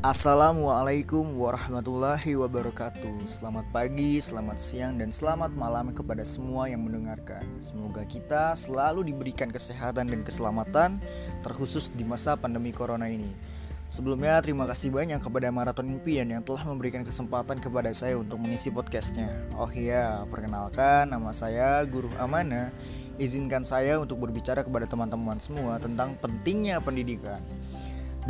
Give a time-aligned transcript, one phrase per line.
[0.00, 3.28] Assalamualaikum warahmatullahi wabarakatuh.
[3.28, 7.44] Selamat pagi, selamat siang, dan selamat malam kepada semua yang mendengarkan.
[7.60, 11.04] Semoga kita selalu diberikan kesehatan dan keselamatan
[11.44, 13.28] Terkhusus di masa pandemi corona ini.
[13.92, 18.72] Sebelumnya terima kasih banyak kepada Maraton Impian yang telah memberikan kesempatan kepada saya untuk mengisi
[18.72, 19.28] podcastnya.
[19.52, 22.72] Oh iya, perkenalkan nama saya Guru Amana.
[23.20, 27.44] Izinkan saya untuk berbicara kepada teman-teman semua tentang pentingnya pendidikan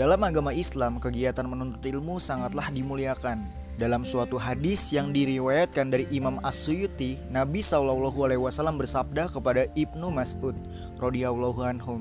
[0.01, 3.45] dalam agama Islam, kegiatan menuntut ilmu sangatlah dimuliakan.
[3.77, 10.09] Dalam suatu hadis yang diriwayatkan dari Imam As-Suyuti, Nabi Shallallahu alaihi wasallam bersabda kepada Ibnu
[10.09, 10.57] Mas'ud
[11.05, 12.01] radhiyallahu anhu,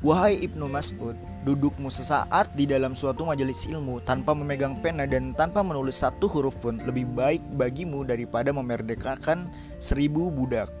[0.00, 5.60] "Wahai Ibnu Mas'ud, dudukmu sesaat di dalam suatu majelis ilmu tanpa memegang pena dan tanpa
[5.60, 10.72] menulis satu huruf pun lebih baik bagimu daripada memerdekakan seribu budak."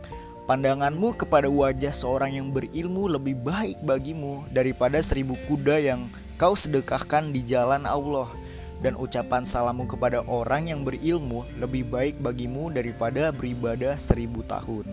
[0.48, 7.34] Pandanganmu kepada wajah seorang yang berilmu lebih baik bagimu daripada seribu kuda yang kau sedekahkan
[7.34, 8.30] di jalan Allah
[8.78, 14.86] dan ucapan salammu kepada orang yang berilmu lebih baik bagimu daripada beribadah seribu tahun.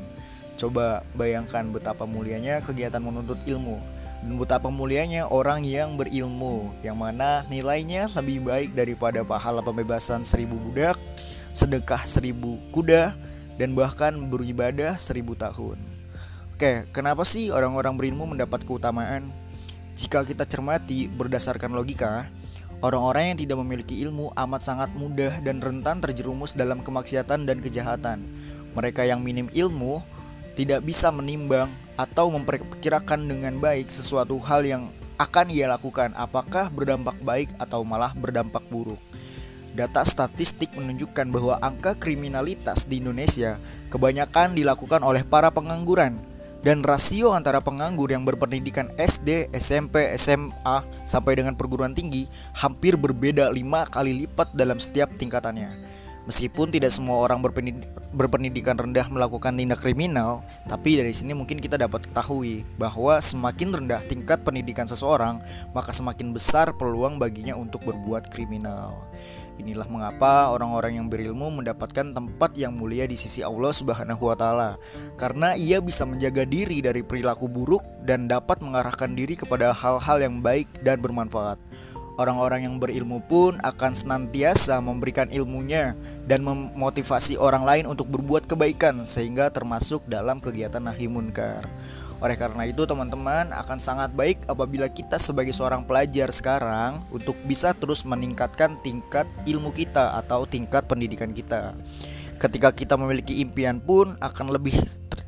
[0.57, 3.77] Coba bayangkan betapa mulianya kegiatan menuntut ilmu
[4.25, 10.57] dan betapa mulianya orang yang berilmu yang mana nilainya lebih baik daripada pahala pembebasan seribu
[10.57, 10.97] budak,
[11.53, 13.13] sedekah seribu kuda,
[13.61, 15.77] dan bahkan beribadah seribu tahun.
[16.57, 19.44] Oke, kenapa sih orang-orang berilmu mendapat keutamaan?
[19.95, 22.27] Jika kita cermati berdasarkan logika,
[22.83, 28.19] orang-orang yang tidak memiliki ilmu amat sangat mudah dan rentan terjerumus dalam kemaksiatan dan kejahatan.
[28.75, 30.03] Mereka yang minim ilmu
[30.59, 34.83] tidak bisa menimbang atau memperkirakan dengan baik sesuatu hal yang
[35.15, 38.99] akan ia lakukan, apakah berdampak baik atau malah berdampak buruk.
[39.79, 43.55] Data statistik menunjukkan bahwa angka kriminalitas di Indonesia
[43.95, 46.19] kebanyakan dilakukan oleh para pengangguran
[46.65, 52.25] dan rasio antara penganggur yang berpendidikan SD, SMP, SMA sampai dengan perguruan tinggi
[52.57, 55.93] hampir berbeda lima kali lipat dalam setiap tingkatannya.
[56.25, 57.37] Meskipun tidak semua orang
[58.09, 64.01] berpendidikan rendah melakukan tindak kriminal, tapi dari sini mungkin kita dapat ketahui bahwa semakin rendah
[64.09, 65.37] tingkat pendidikan seseorang,
[65.69, 69.05] maka semakin besar peluang baginya untuk berbuat kriminal.
[69.55, 74.75] Inilah mengapa orang-orang yang berilmu mendapatkan tempat yang mulia di sisi Allah Subhanahu wa taala
[75.15, 80.43] karena ia bisa menjaga diri dari perilaku buruk dan dapat mengarahkan diri kepada hal-hal yang
[80.43, 81.55] baik dan bermanfaat.
[82.15, 85.95] Orang-orang yang berilmu pun akan senantiasa memberikan ilmunya
[86.31, 91.67] dan memotivasi orang lain untuk berbuat kebaikan sehingga termasuk dalam kegiatan nahi munkar.
[92.23, 97.75] Oleh karena itu teman-teman akan sangat baik apabila kita sebagai seorang pelajar sekarang untuk bisa
[97.75, 101.75] terus meningkatkan tingkat ilmu kita atau tingkat pendidikan kita.
[102.39, 104.75] Ketika kita memiliki impian pun akan lebih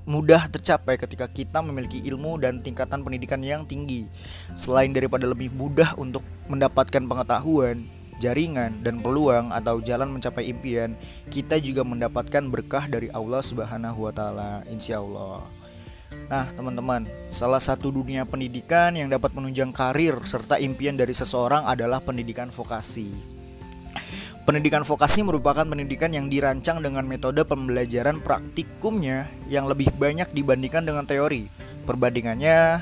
[0.07, 4.07] mudah tercapai ketika kita memiliki ilmu dan tingkatan pendidikan yang tinggi.
[4.55, 7.83] Selain daripada lebih mudah untuk mendapatkan pengetahuan,
[8.23, 10.95] jaringan dan peluang atau jalan mencapai impian,
[11.27, 14.63] kita juga mendapatkan berkah dari Allah Subhanahu wa taala.
[14.71, 15.56] Insyaallah.
[16.27, 22.03] Nah, teman-teman, salah satu dunia pendidikan yang dapat menunjang karir serta impian dari seseorang adalah
[22.03, 23.11] pendidikan vokasi.
[24.47, 31.03] Pendidikan vokasi merupakan pendidikan yang dirancang dengan metode pembelajaran praktikumnya yang lebih banyak dibandingkan dengan
[31.03, 31.51] teori.
[31.83, 32.79] Perbandingannya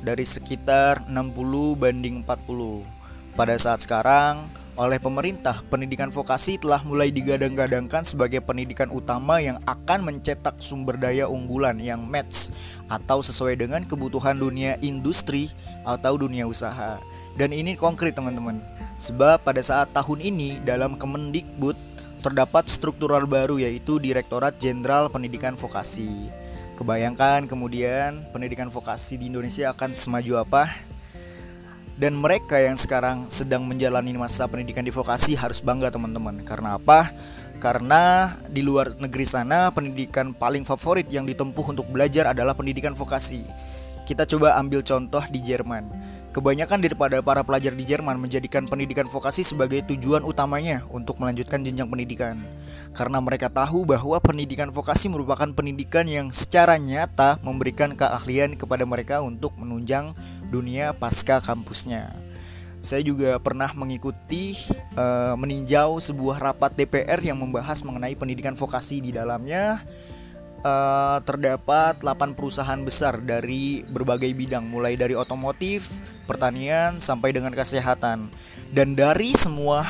[0.00, 3.36] dari sekitar 60 banding 40.
[3.36, 10.00] Pada saat sekarang, oleh pemerintah, pendidikan vokasi telah mulai digadang-gadangkan sebagai pendidikan utama yang akan
[10.00, 12.48] mencetak sumber daya unggulan yang match
[12.88, 15.52] atau sesuai dengan kebutuhan dunia industri
[15.84, 16.96] atau dunia usaha.
[17.36, 18.60] Dan ini konkret teman-teman.
[18.96, 21.76] Sebab pada saat tahun ini dalam Kemendikbud
[22.24, 26.08] terdapat struktural baru yaitu Direktorat Jenderal Pendidikan Vokasi.
[26.80, 30.91] Kebayangkan kemudian pendidikan vokasi di Indonesia akan semaju apa?
[32.00, 37.12] Dan mereka yang sekarang sedang menjalani masa pendidikan di vokasi harus bangga teman-teman karena apa?
[37.62, 43.46] Karena di luar negeri sana pendidikan paling favorit yang ditempuh untuk belajar adalah pendidikan vokasi.
[44.02, 45.86] Kita coba ambil contoh di Jerman.
[46.32, 51.86] Kebanyakan daripada para pelajar di Jerman menjadikan pendidikan vokasi sebagai tujuan utamanya untuk melanjutkan jenjang
[51.86, 52.40] pendidikan.
[52.96, 59.20] Karena mereka tahu bahwa pendidikan vokasi merupakan pendidikan yang secara nyata memberikan keahlian kepada mereka
[59.20, 60.16] untuk menunjang
[60.52, 62.12] dunia pasca kampusnya.
[62.82, 64.58] Saya juga pernah mengikuti
[64.98, 69.80] uh, meninjau sebuah rapat DPR yang membahas mengenai pendidikan vokasi di dalamnya.
[70.62, 75.90] Uh, terdapat 8 perusahaan besar dari berbagai bidang mulai dari otomotif,
[76.26, 78.30] pertanian sampai dengan kesehatan.
[78.70, 79.86] Dan dari semua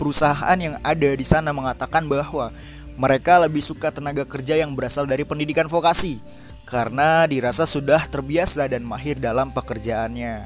[0.00, 2.52] perusahaan yang ada di sana mengatakan bahwa
[2.96, 6.20] mereka lebih suka tenaga kerja yang berasal dari pendidikan vokasi
[6.68, 10.44] karena dirasa sudah terbiasa dan mahir dalam pekerjaannya.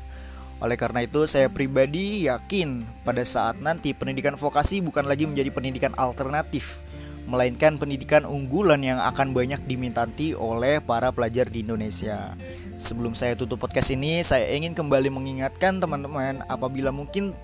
[0.63, 5.91] Oleh karena itu, saya pribadi yakin pada saat nanti pendidikan vokasi bukan lagi menjadi pendidikan
[5.99, 6.79] alternatif,
[7.27, 12.39] melainkan pendidikan unggulan yang akan banyak dimintanti oleh para pelajar di Indonesia.
[12.79, 17.35] Sebelum saya tutup podcast ini, saya ingin kembali mengingatkan teman-teman apabila mungkin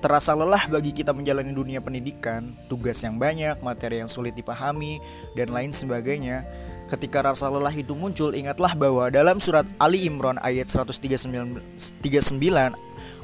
[0.00, 4.96] terasa lelah bagi kita menjalani dunia pendidikan, tugas yang banyak, materi yang sulit dipahami,
[5.36, 6.48] dan lain sebagainya.
[6.90, 11.62] Ketika rasa lelah itu muncul, ingatlah bahwa dalam surat Ali Imran ayat 139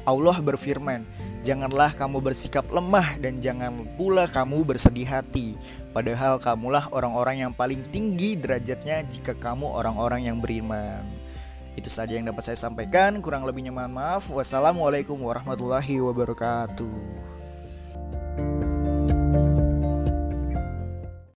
[0.07, 1.05] Allah berfirman,
[1.45, 5.53] "Janganlah kamu bersikap lemah dan jangan pula kamu bersedih hati,
[5.93, 11.05] padahal kamulah orang-orang yang paling tinggi derajatnya jika kamu orang-orang yang beriman."
[11.77, 14.27] Itu saja yang dapat saya sampaikan, kurang lebihnya maaf.
[14.33, 17.38] Wassalamualaikum warahmatullahi wabarakatuh.